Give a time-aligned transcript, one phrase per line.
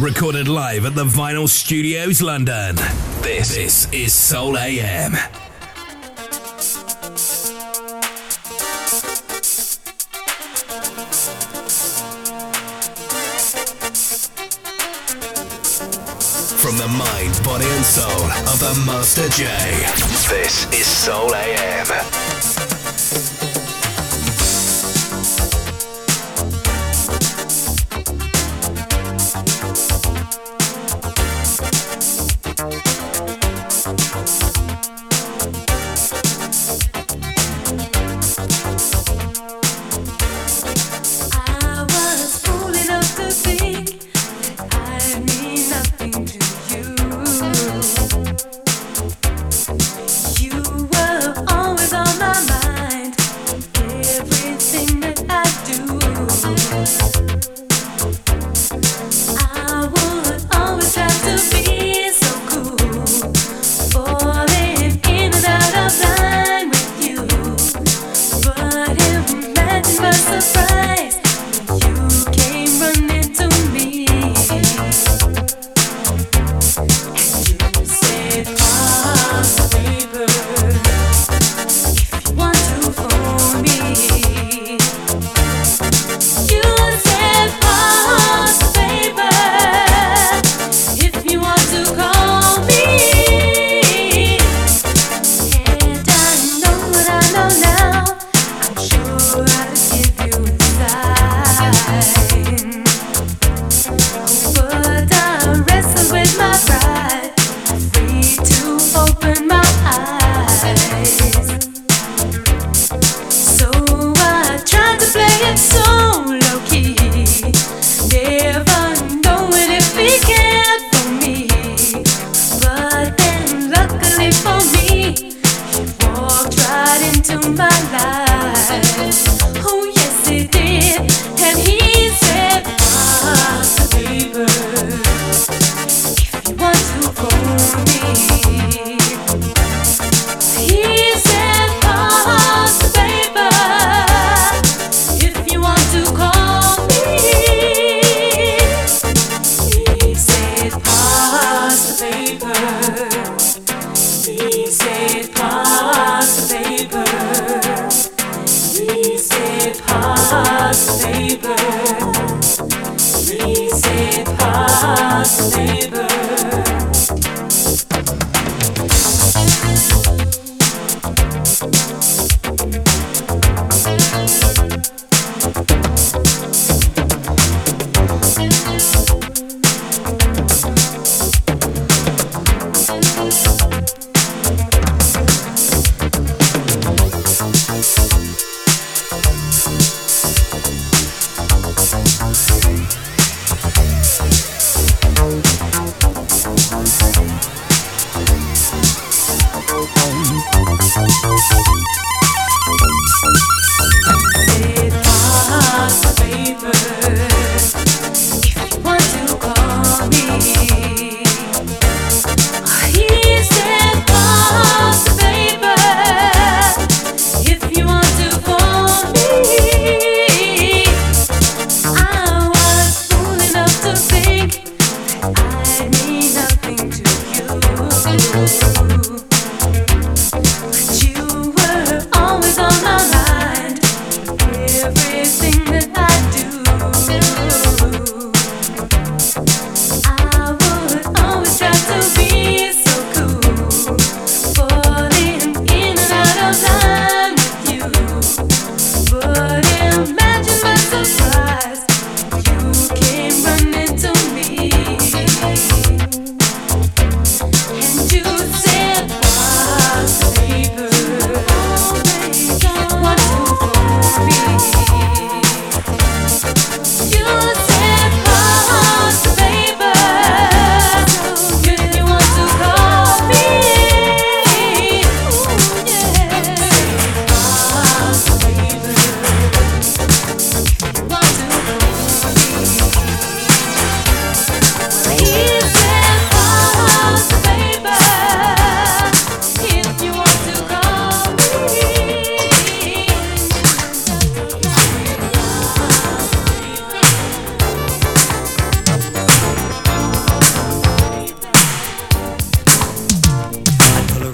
[0.00, 2.74] Recorded live at the Vinyl Studios, London.
[3.20, 5.12] This, this is Soul AM.
[16.56, 19.44] From the mind, body, and soul of the Master J.
[20.34, 22.29] This is Soul AM.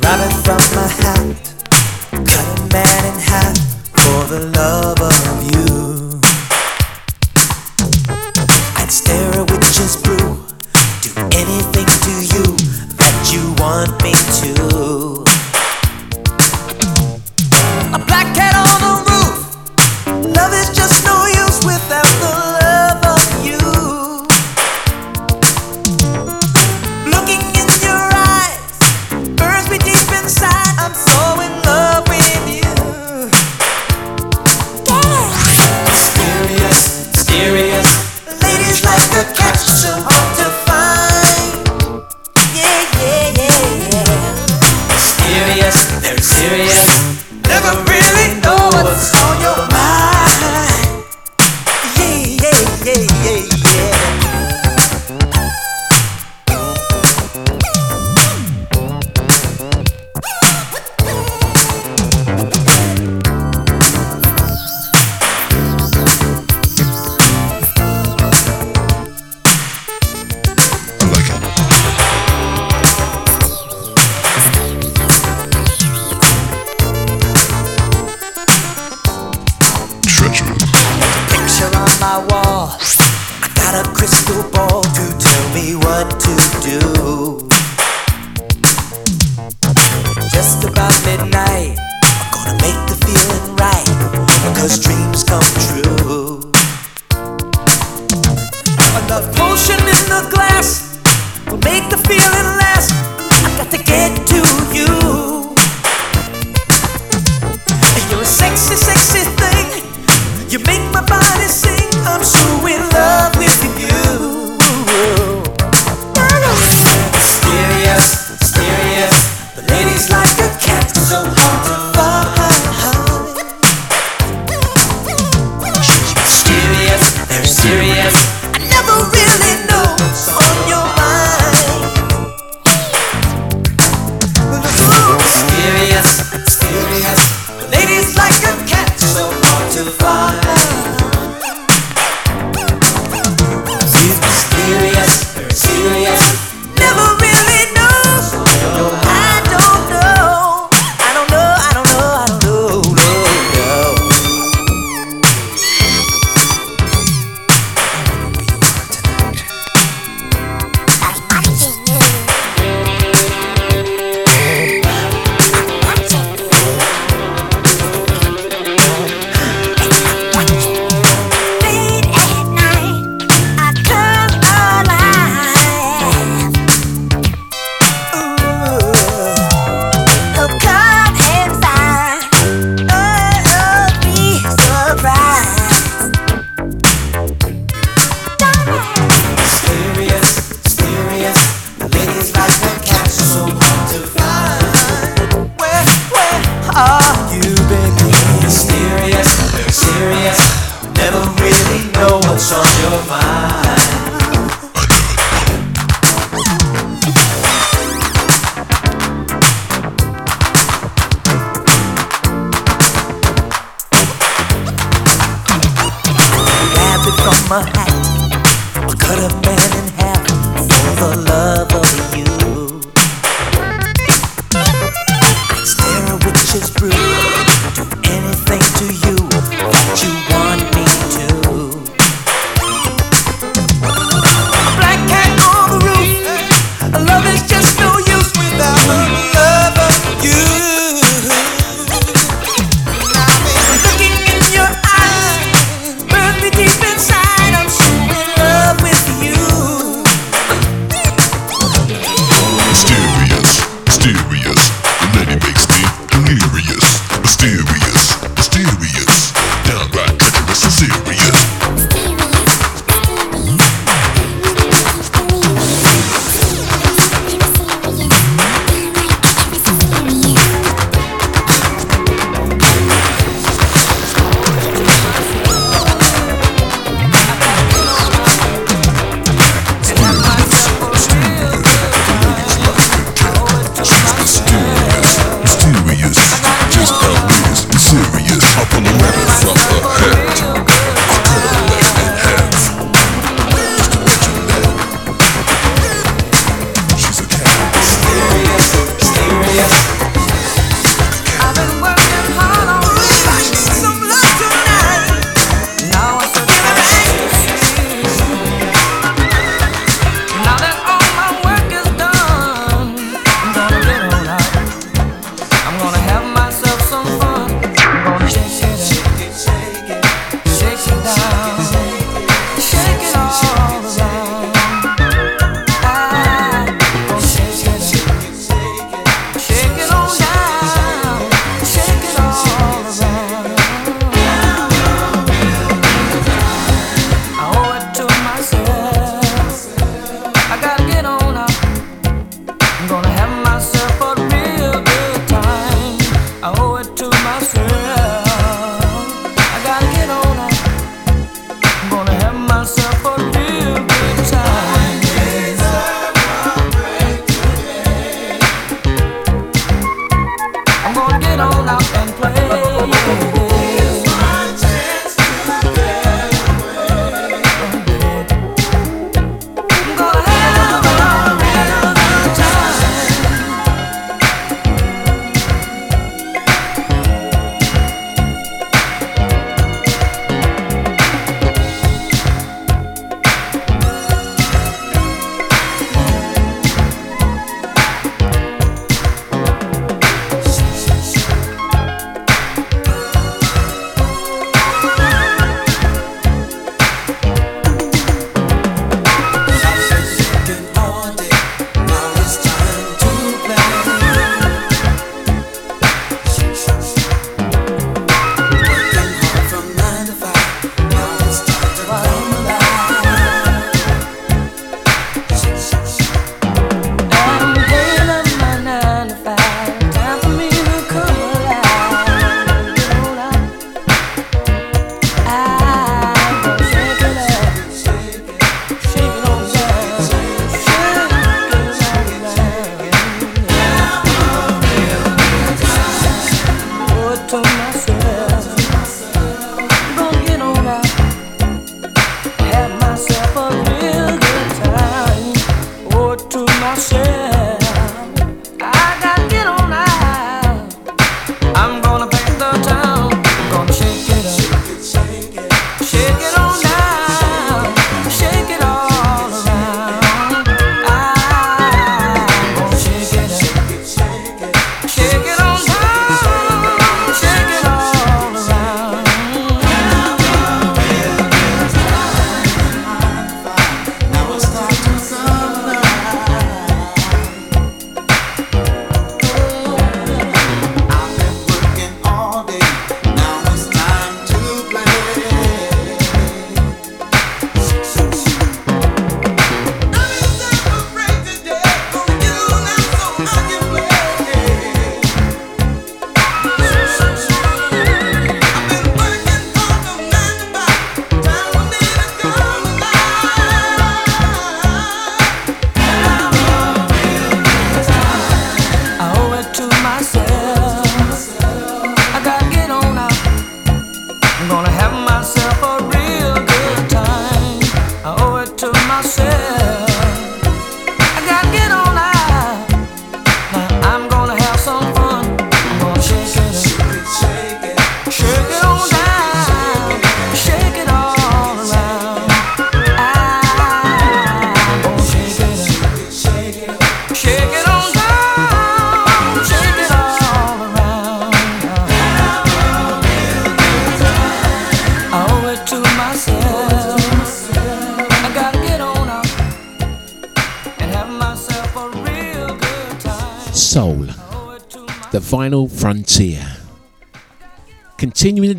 [0.06, 1.55] Robbing from my hat,
[2.12, 3.58] cut a man in half
[3.91, 5.15] for the love of.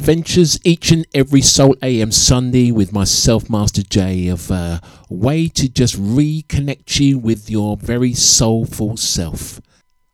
[0.07, 5.49] Adventures each and every Soul AM Sunday with myself, Master J, of uh, a way
[5.49, 9.59] to just reconnect you with your very soulful self.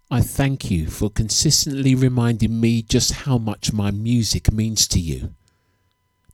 [0.10, 5.36] I thank you for consistently reminding me just how much my music means to you.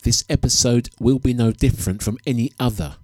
[0.04, 2.96] This episode will be no different from any other.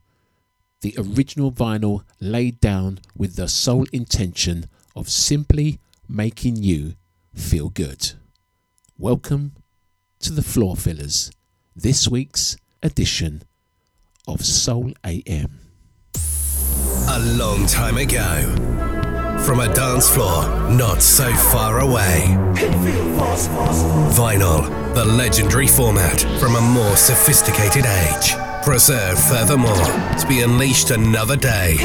[0.79, 6.93] The original vinyl laid down with the sole intention of simply making you
[7.33, 8.13] feel good.
[8.97, 9.51] Welcome
[10.25, 11.29] to the Floor Fillers,
[11.75, 13.43] this week's edition
[14.27, 15.59] of Soul AM.
[17.07, 18.41] A long time ago,
[19.45, 22.23] from a dance floor not so far away.
[24.17, 28.33] Vinyl, the legendary format from a more sophisticated age.
[28.63, 31.77] Preserved furthermore to be unleashed another day.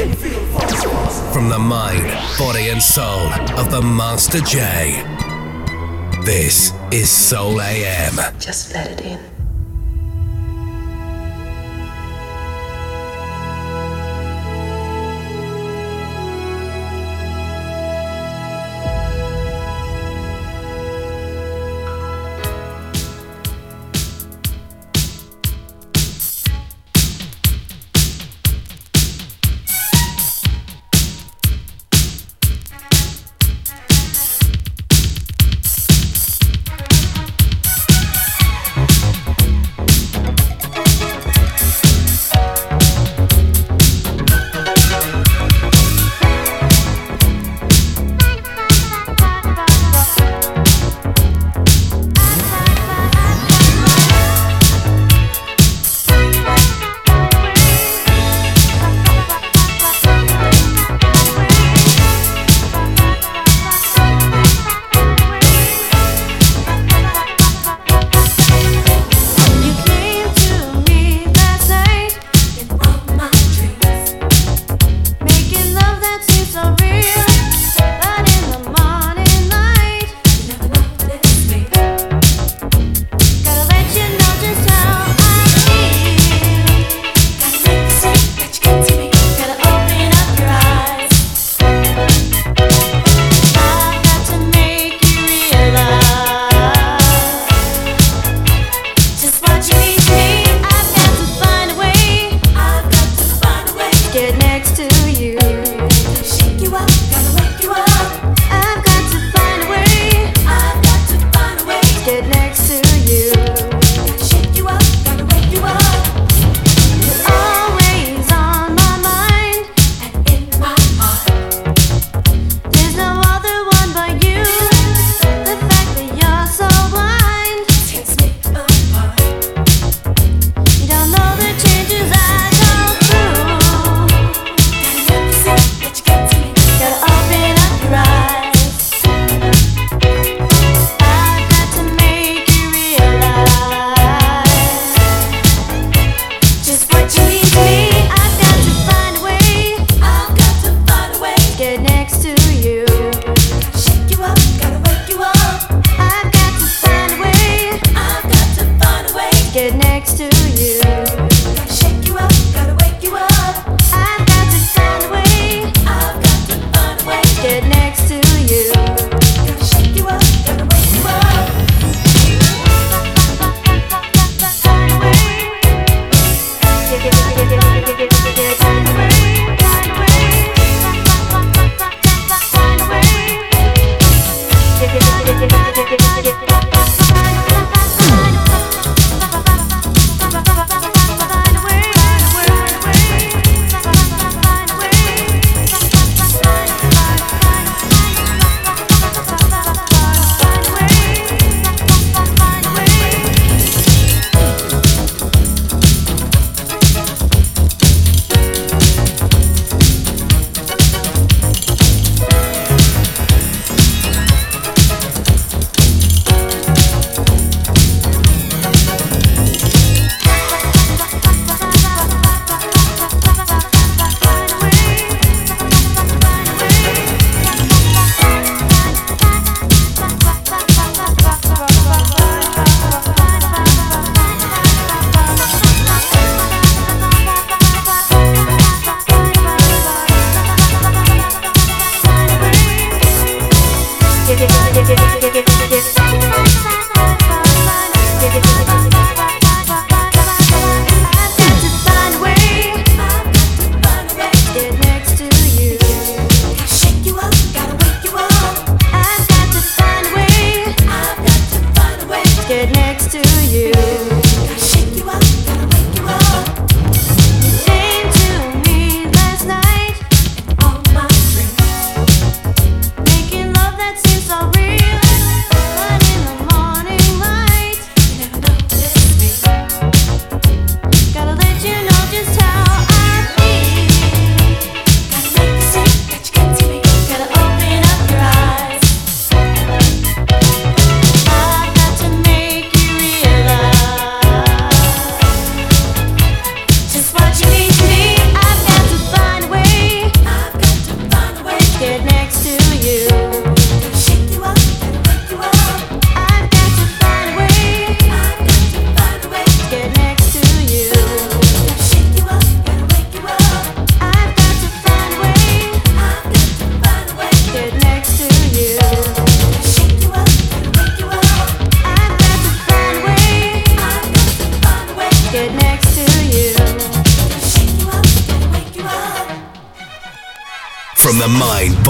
[1.31, 2.07] From the mind,
[2.39, 3.27] body, and soul
[3.59, 5.30] of the Master J.
[6.23, 8.13] This is Soul AM.
[8.39, 9.30] Just let it in.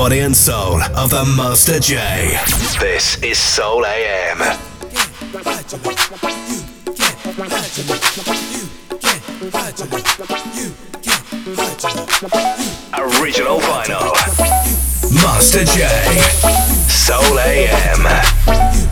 [0.01, 1.95] Body, and soul of the Master J.
[2.79, 4.39] This is Soul AM.
[12.97, 14.11] Original vinyl.
[15.23, 15.85] Master J.
[16.89, 18.90] Soul AM.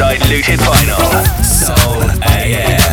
[0.00, 1.44] Undiluted vinyl.
[1.44, 2.83] Soul AM.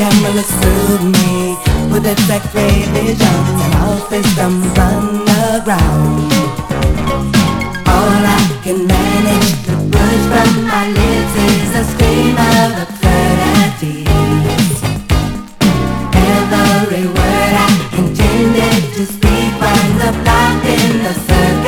[0.00, 1.30] camera looks through me
[1.92, 6.32] with its x-ray vision and all systems underground.
[7.94, 14.08] All I can manage to push from my lips is a scream of absurdities.
[16.16, 17.70] Every word I
[18.00, 21.59] intended to speak was a block in the circle.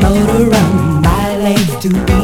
[0.00, 2.17] motor around my lane too.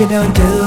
[0.00, 0.59] You done to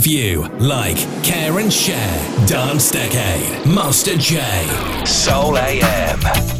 [0.00, 2.46] review, like, care and share.
[2.46, 4.40] Dance Decade, Master J,
[5.04, 6.59] Soul AM.